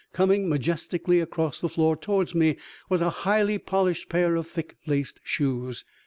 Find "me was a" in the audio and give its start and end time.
2.33-3.11